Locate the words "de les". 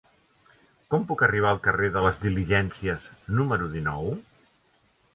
1.97-2.23